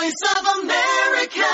voice 0.00 0.22
of 0.32 0.44
America. 0.52 1.48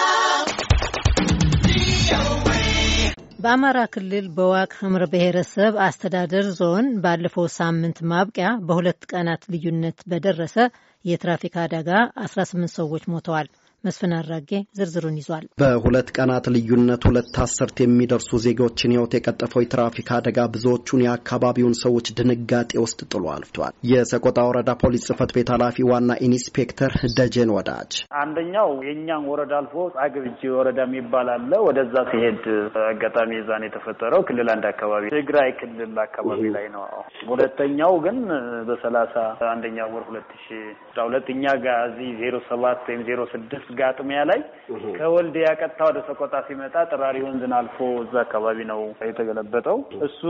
በአማራ 3.43 3.79
ክልል 3.95 4.27
በዋግ 4.37 4.71
ኽምራ 4.77 5.03
ብሔረሰብ 5.13 5.73
አስተዳደር 5.87 6.47
ዞን 6.59 6.87
ባለፈው 7.05 7.47
ሳምንት 7.57 7.99
ማብቂያ 8.11 8.49
በሁለት 8.69 9.01
ቀናት 9.13 9.43
ልዩነት 9.53 9.99
በደረሰ 10.13 10.57
የትራፊክ 11.05 11.55
አደጋ 11.65 11.91
18 12.25 12.77
ሰዎች 12.79 13.05
ሞተዋል። 13.15 13.49
መስፍን 13.87 14.13
አራጌ 14.17 14.51
ዝርዝሩን 14.79 15.17
ይዟል። 15.21 15.45
በሁለት 15.61 16.09
ቀናት 16.17 16.47
ልዩነት 16.55 17.03
ሁለት 17.09 17.37
አስርት 17.45 17.77
የሚደርሱ 17.83 18.31
ዜጎችን 18.47 18.93
ሕይወት 18.95 19.13
የቀጠፈው 19.17 19.63
የትራፊክ 19.65 20.09
አደጋ 20.17 20.39
ብዙዎቹን 20.55 21.05
የአካባቢውን 21.05 21.77
ሰዎች 21.83 22.07
ድንጋጤ 22.19 22.73
ውስጥ 22.85 23.01
ጥሎ 23.13 23.25
አልፏል። 23.35 23.75
የሰቆጣ 23.91 24.39
ወረዳ 24.49 24.71
ፖሊስ 24.83 25.05
ጽሕፈት 25.09 25.33
ቤት 25.37 25.51
ኃላፊ 25.55 25.87
ዋና 25.91 26.11
ኢንስፔክተር 26.29 26.93
ደጀን 27.19 27.53
ወዳጅ 27.57 27.93
አንደኛው 28.23 28.71
የእኛን 28.87 29.27
ወረዳ 29.31 29.53
አልፎ 29.61 29.75
ጻግብጂ 29.97 30.41
ወረዳ 30.57 30.81
የሚባል 30.87 31.31
አለ። 31.35 31.53
ወደዛ 31.67 31.95
ሲሄድ 32.11 32.43
አጋጣሚ 32.87 33.33
ዛን 33.49 33.67
የተፈጠረው 33.67 34.23
ክልል 34.29 34.51
አንድ 34.55 34.67
አካባቢ 34.73 35.05
ትግራይ 35.17 35.51
ክልል 35.61 35.95
አካባቢ 36.07 36.43
ላይ 36.57 36.67
ነው። 36.75 36.85
ሁለተኛው 37.31 37.95
ግን 38.05 38.19
በሰላሳ 38.69 39.15
አንደኛ 39.53 39.79
ወር 39.93 40.05
ሁለት 40.09 40.31
ሺ 40.43 40.59
ሁለት 41.07 41.27
እኛ 41.33 41.45
ጋር 41.65 41.81
እዚህ 41.89 42.11
ዜሮ 42.21 42.37
ሰባት 42.49 42.83
ወይም 42.89 43.03
ዜሮ 43.09 43.21
ስድስት 43.33 43.69
ጋጥሚያ 43.79 44.21
ላይ 44.31 44.41
ከወልዲያ 44.97 45.47
ቀጥታ 45.61 45.81
ወደ 45.89 45.99
ሰቆጣ 46.09 46.35
ሲመጣ 46.47 46.75
ጥራሪ 46.93 47.17
ወንዝን 47.27 47.55
አልፎ 47.59 47.79
እዛ 48.03 48.15
አካባቢ 48.25 48.59
ነው 48.71 48.81
የተገለበጠው። 49.09 49.79
እሱ 50.07 50.21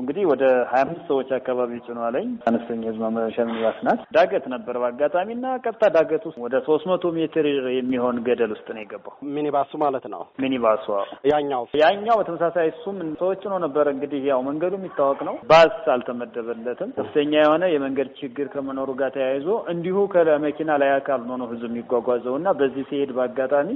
እንግዲህ 0.00 0.24
ወደ 0.32 0.44
ሀያ 0.70 0.82
አምስት 0.86 1.02
ሰዎች 1.10 1.30
አካባቢ 1.38 1.80
ጭኖ 1.86 1.98
አለኝ። 2.06 2.28
አነስተኛ 2.50 2.82
ህዝብ 2.90 3.00
ማመላለሻ 3.04 3.38
ሚኒባስ 3.50 3.78
ናት። 3.86 4.00
ዳገት 4.16 4.46
ነበር 4.54 4.76
በአጋጣሚ 4.82 5.28
እና 5.36 5.46
ቀጥታ 5.64 5.84
ዳገት 5.96 6.24
ውስጥ 6.28 6.38
ወደ 6.46 6.56
ሶስት 6.68 6.86
መቶ 6.90 7.12
ሜትር 7.16 7.46
የሚሆን 7.76 8.18
ገደል 8.26 8.52
ውስጥ 8.56 8.68
ነው 8.76 8.82
የገባው። 8.82 9.14
ሚኒባሱ 9.36 9.72
ማለት 9.84 10.06
ነው። 10.14 10.22
ሚኒባሱ 10.44 10.86
ያኛው 11.32 11.62
ያኛው 11.82 12.16
በተመሳሳይ 12.20 12.68
እሱም 12.72 12.96
ሰዎች 13.20 13.40
ጭኖ 13.44 13.54
ነበር። 13.64 13.86
እንግዲህ 13.92 14.20
ያው 14.30 14.40
መንገዱ 14.46 14.74
የሚታወቅ 14.78 15.20
ነው። 15.28 15.34
ባስ 15.50 15.76
አልተመደበለትም። 15.94 16.90
ከፍተኛ 16.98 17.32
የሆነ 17.38 17.64
የመንገድ 17.72 18.08
ችግር 18.20 18.46
ከመኖሩ 18.48 18.88
ጋር 19.00 19.10
ተያይዞ 19.16 19.48
እንዲሁ 19.72 19.96
ከመኪና 20.14 20.70
ላይ 20.82 20.90
አካል 20.96 21.20
ሆኖ 21.30 21.44
ህዝብ 21.50 21.64
የሚጓጓዘው 21.68 22.34
እና 22.40 22.48
በዚህ 22.60 22.75
ሲሄድ 22.88 23.10
በአጋጣሚ 23.16 23.68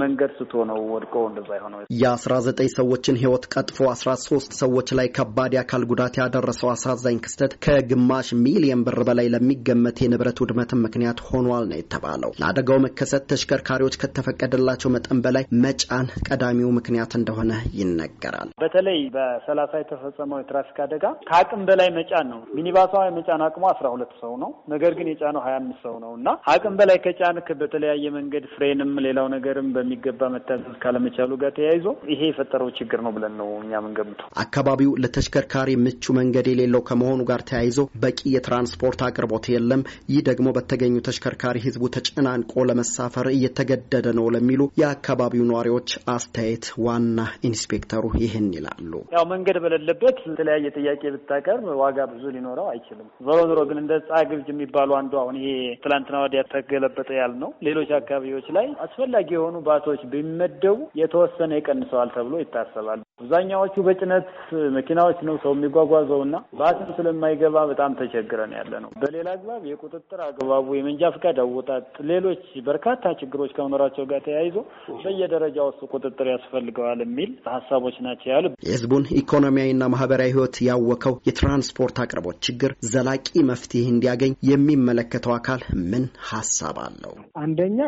መንገድ 0.00 0.30
ስቶ 0.38 0.64
ነው 0.70 0.78
ወድቆ 0.92 1.14
እንደዛ 1.30 1.50
የሆነው። 1.58 1.80
የአስራ 2.00 2.34
ዘጠኝ 2.46 2.68
ሰዎችን 2.74 3.18
ህይወት 3.22 3.44
ቀጥፎ 3.54 3.78
አስራ 3.92 4.10
ሶስት 4.24 4.52
ሰዎች 4.60 4.88
ላይ 4.98 5.08
ከባድ 5.18 5.52
የአካል 5.56 5.82
ጉዳት 5.90 6.14
ያደረሰው 6.20 6.70
አሳዛኝ 6.72 7.18
ክስተት 7.24 7.52
ከግማሽ 7.64 8.28
ሚሊየን 8.44 8.82
ብር 8.88 9.00
በላይ 9.08 9.28
ለሚገመት 9.34 9.98
የንብረት 10.02 10.40
ውድመትን 10.44 10.82
ምክንያት 10.86 11.20
ሆኗል 11.28 11.64
ነው 11.70 11.78
የተባለው። 11.80 12.32
ለአደጋው 12.40 12.80
መከሰት 12.86 13.26
ተሽከርካሪዎች 13.32 13.98
ከተፈቀደላቸው 14.02 14.92
መጠን 14.96 15.20
በላይ 15.24 15.44
መጫን 15.64 16.06
ቀዳሚው 16.28 16.70
ምክንያት 16.78 17.12
እንደሆነ 17.18 17.50
ይነገራል። 17.78 18.50
በተለይ 18.62 19.00
በሰላሳ 19.14 19.72
የተፈጸመው 19.80 20.40
የትራፊክ 20.40 20.78
አደጋ 20.84 21.04
ከአቅም 21.28 21.62
በላይ 21.68 21.88
መጫን 21.98 22.26
ነው። 22.32 22.40
ሚኒባሷ 22.58 22.94
የመጫን 23.08 23.44
አቅሟ 23.46 23.64
አስራ 23.72 23.86
ሁለት 23.94 24.12
ሰው 24.22 24.32
ነው። 24.42 24.50
ነገር 24.72 24.92
ግን 24.98 25.10
የጫነው 25.10 25.42
ሀያ 25.44 25.56
አምስት 25.60 25.82
ሰው 25.86 25.94
ነው 26.04 26.12
እና 26.18 26.28
አቅም 26.52 26.74
በላይ 26.80 26.98
ከጫንክ 27.04 27.48
በተለያየ 27.60 28.06
መንገድ 28.18 28.44
ፍሬንም 28.50 28.92
ሌላው 29.06 29.26
ነገርም 29.34 29.68
በሚገባ 29.74 30.20
መታዘዝ 30.34 30.74
ካለመቻሉ 30.82 31.30
ጋር 31.42 31.52
ተያይዞ 31.58 31.86
ይሄ 32.12 32.20
የፈጠረው 32.28 32.68
ችግር 32.78 33.00
ነው 33.06 33.12
ብለን 33.16 33.34
ነው 33.40 33.48
እኛ 33.60 33.72
የምንገምተው። 33.78 34.28
አካባቢው 34.42 34.92
ለተሽከርካሪ 35.02 35.70
ምቹ 35.84 36.14
መንገድ 36.18 36.46
የሌለው 36.50 36.82
ከመሆኑ 36.88 37.20
ጋር 37.30 37.42
ተያይዞ 37.50 37.78
በቂ 38.02 38.20
የትራንስፖርት 38.34 39.02
አቅርቦት 39.08 39.46
የለም። 39.54 39.82
ይህ 40.12 40.20
ደግሞ 40.28 40.48
በተገኙ 40.58 40.94
ተሽከርካሪ 41.08 41.56
ህዝቡ 41.66 41.84
ተጨናንቆ 41.96 42.64
ለመሳፈር 42.68 43.28
እየተገደደ 43.34 44.06
ነው 44.18 44.26
ለሚሉ 44.34 44.62
የአካባቢው 44.82 45.44
ነዋሪዎች 45.50 45.86
አስተያየት 46.14 46.66
ዋና 46.86 47.18
ኢንስፔክተሩ 47.48 48.04
ይህን 48.22 48.48
ይላሉ። 48.56 48.92
ያው 49.16 49.24
መንገድ 49.32 49.58
በሌለበት 49.64 50.16
የተለያየ 50.28 50.66
ጥያቄ 50.78 51.02
ብታቀርብ 51.14 51.66
ዋጋ 51.82 51.98
ብዙ 52.12 52.24
ሊኖረው 52.34 52.66
አይችልም። 52.72 53.08
ዞሮ 53.26 53.38
ዞሮ 53.50 53.60
ግን 53.70 53.78
እንደ 53.82 53.94
ጻግብጅ 54.08 54.48
የሚባሉ 54.52 54.90
አንዱ 54.98 55.12
አሁን 55.20 55.36
ይሄ 55.40 55.50
ትላንትና 55.82 56.16
ወዲያ 56.24 56.40
ተገለበጠ 56.52 57.10
ያልነው 57.20 57.50
ሌሎች 57.68 57.90
አካባቢዎች 58.30 58.48
ላይ 58.56 58.66
አስፈላጊ 58.84 59.28
የሆኑ 59.34 59.56
ባሶች 59.66 60.00
ቢመደቡ 60.12 60.78
የተወሰነ 61.00 61.50
ይቀንሰዋል 61.58 62.08
ተብሎ 62.16 62.34
ይታሰባል። 62.40 63.00
አብዛኛዎቹ 63.20 63.74
በጭነት 63.86 64.26
መኪናዎች 64.76 65.18
ነው 65.28 65.36
ሰው 65.42 65.52
የሚጓጓዘው 65.54 66.20
እና 66.24 66.36
ባስም 66.58 66.90
ስለማይገባ 66.98 67.56
በጣም 67.70 67.96
ተቸግረን 67.98 68.52
ያለ 68.58 68.72
ነው። 68.84 68.90
በሌላ 69.02 69.28
አግባብ 69.36 69.62
የቁጥጥር 69.70 70.20
አግባቡ 70.26 70.66
የመንጃ 70.76 71.10
ፈቃድ 71.16 71.38
አወጣጥ፣ 71.44 71.82
ሌሎች 72.10 72.44
በርካታ 72.68 73.04
ችግሮች 73.20 73.52
ከመኖራቸው 73.56 74.06
ጋር 74.10 74.20
ተያይዞ 74.26 74.56
በየደረጃ 75.02 75.58
ውስጥ 75.68 75.80
ቁጥጥር 75.92 76.28
ያስፈልገዋል 76.32 77.02
የሚል 77.04 77.32
ሀሳቦች 77.50 77.98
ናቸው 78.06 78.30
ያሉ። 78.34 78.46
የህዝቡን 78.68 79.08
ኢኮኖሚያዊና 79.20 79.90
ማህበራዊ 79.94 80.30
ህይወት 80.34 80.56
ያወከው 80.68 81.16
የትራንስፖርት 81.28 81.98
አቅርቦት 82.04 82.38
ችግር 82.48 82.70
ዘላቂ 82.88 83.16
መፍትሄ 83.50 83.84
እንዲያገኝ 83.92 84.32
የሚመለከተው 84.50 85.34
አካል 85.38 85.60
ምን 85.90 86.04
ሀሳብ 86.30 86.76
አለው? 86.84 87.14
አንደኛ 87.42 87.80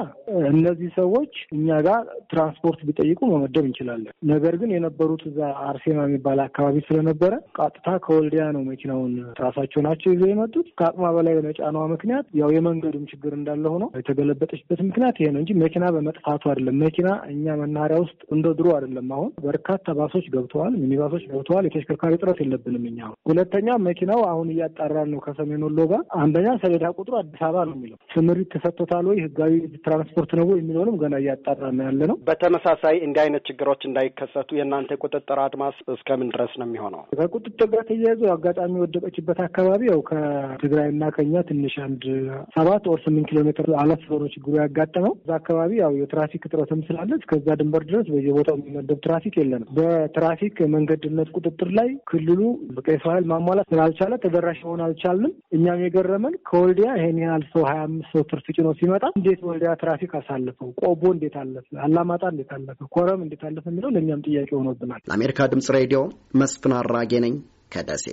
እነዚህ 0.52 0.90
ሰዎች 1.00 1.34
እኛ 1.56 1.68
ጋር 1.88 2.02
ትራንስፖርት 2.30 2.80
ቢጠይቁ 2.88 3.20
መመደብ 3.32 3.64
እንችላለን። 3.66 4.12
ነገር 4.32 4.54
ግን 4.60 4.70
የነበሩት 4.74 5.19
እዛ 5.26 5.38
አርሴማ 5.66 6.00
የሚባል 6.04 6.38
አካባቢ 6.44 6.76
ስለነበረ 6.86 7.32
ቀጥታ 7.58 7.88
ከወልዲያ 8.04 8.44
ነው 8.56 8.62
መኪናውን 8.70 9.12
ራሳቸው 9.42 9.80
ናቸው 9.86 10.08
ይዘው 10.12 10.30
የመጡት። 10.30 10.68
ከአቅሟ 10.80 11.10
በላይ 11.16 11.34
በመጫኗ 11.38 11.58
ምክንያት 11.92 12.26
ያው 12.40 12.50
የመንገዱም 12.56 13.04
ችግር 13.12 13.32
እንዳለ 13.38 13.64
ሆኖ 13.74 13.84
የተገለበጠችበት 14.00 14.80
ምክንያት 14.88 15.16
ይሄ 15.20 15.28
ነው 15.34 15.40
እንጂ 15.42 15.52
መኪና 15.62 15.84
በመጥፋቱ 15.96 16.42
አይደለም። 16.52 16.78
መኪና 16.84 17.08
እኛ 17.32 17.56
መናሪያ 17.60 17.98
ውስጥ 18.04 18.20
እንደ 18.34 18.46
ድሮ 18.58 18.68
አይደለም። 18.76 19.08
አሁን 19.16 19.30
በርካታ 19.46 19.68
ባሶች 19.98 20.26
ገብተዋል፣ 20.34 20.74
ሚኒባሶች 20.82 21.24
ገብተዋል። 21.32 21.66
የተሽከርካሪ 21.68 22.14
እጥረት 22.18 22.40
የለብንም 22.42 22.86
እኛ። 22.90 23.00
ሁለተኛ 23.30 23.68
መኪናው 23.86 24.22
አሁን 24.30 24.48
እያጣራን 24.54 25.10
ነው 25.14 25.22
ከሰሜን 25.26 25.64
ወሎ 25.66 25.80
ጋር። 25.92 26.02
አንደኛ 26.20 26.48
ሰሌዳ 26.62 26.84
ቁጥሩ 26.98 27.14
አዲስ 27.20 27.42
አበባ 27.46 27.64
ነው 27.68 27.76
የሚለው 27.78 27.98
ስምሪት 28.14 28.48
ተሰጥቶታል 28.54 29.04
ወይ 29.10 29.18
ህጋዊ 29.24 29.54
ትራንስፖርት 29.84 30.32
ነው 30.38 30.46
የሚለውንም 30.60 30.98
ገና 31.02 31.14
እያጣራ 31.22 31.62
ነው 31.72 31.84
ያለ 31.88 32.00
ነው። 32.10 32.16
በተመሳሳይ 32.30 32.96
እንዲህ 33.06 33.22
አይነት 33.24 33.44
ችግሮች 33.50 33.82
እንዳይከሰቱ 33.88 34.50
የእናንተ 34.58 34.90
የቁጥጥር 35.12 35.38
አድማስ 35.44 35.76
እስከምን 35.92 36.28
ድረስ 36.32 36.52
ነው 36.58 36.66
የሚሆነው? 36.66 37.00
ከቁጥጥር 37.12 37.68
ጋር 37.72 37.82
ተያይዞ 37.88 38.22
አጋጣሚ 38.34 38.72
የወደቀችበት 38.78 39.38
አካባቢ 39.46 39.80
ያው 39.90 40.00
ከትግራይና 40.10 41.04
ከኛ 41.16 41.42
ትንሽ 41.48 41.74
አንድ 41.86 42.04
ሰባት 42.56 42.84
ወይ 42.90 43.00
ስምንት 43.04 43.26
ኪሎ 43.30 43.40
ሜትር 43.48 43.68
አለፍ 43.82 44.02
ብሎ 44.10 44.22
ችግሩ 44.34 44.52
ያጋጠመው 44.60 45.14
እዛ 45.18 45.30
አካባቢ 45.40 45.72
ያው 45.82 45.94
የትራፊክ 46.00 46.44
እጥረትም 46.48 46.82
ስላለ 46.88 47.10
እስከዛ 47.20 47.56
ድንበር 47.60 47.84
ድረስ 47.90 48.06
በየቦታው 48.14 48.56
የሚመደብ 48.58 49.00
ትራፊክ 49.06 49.34
የለንም። 49.40 49.68
በትራፊክ 49.78 50.56
መንገድነት 50.74 51.30
ቁጥጥር 51.36 51.70
ላይ 51.78 51.90
ክልሉ 52.10 52.40
በቂ 52.76 52.98
የሰው 53.02 53.12
ኃይል 53.14 53.26
ማሟላት 53.32 53.68
ስላልቻለ 53.72 54.12
ተደራሽ 54.24 54.60
መሆን 54.66 54.84
አልቻልንም። 54.86 55.34
እኛም 55.58 55.84
የገረመን 55.84 56.36
ከወልዲያ 56.50 56.88
ይሄን 56.98 57.20
ያህል 57.24 57.44
ሰው 57.52 57.64
ሀያ 57.70 57.80
አምስት 57.88 58.10
ሰው 58.14 58.24
ትርፍ 58.30 58.46
ጭኖ 58.56 58.68
ሲመጣ 58.80 59.04
እንዴት 59.16 59.42
ወልዲያ 59.48 59.72
ትራፊክ 59.82 60.14
አሳልፈው 60.20 60.70
ቆቦ 60.84 61.02
እንዴት 61.14 61.36
አለፈ፣ 61.42 61.68
አላማጣ 61.86 62.24
እንዴት 62.32 62.50
አለፈ፣ 62.56 62.80
ኮረም 62.94 63.20
እንዴት 63.26 63.44
አለፈ 63.48 63.66
የሚለው 63.70 63.92
ለእኛም 63.96 64.24
ጥያቄ 64.28 64.50
ሆኖብናል። 64.58 64.99
ለአሜሪካ 65.06 65.48
ድምጽ 65.52 65.68
ሬዲዮ 65.76 66.00
መስፍን 66.40 66.74
አራጌ 66.80 67.12
ነኝ 67.24 67.36
ከደሴ። 67.72 68.06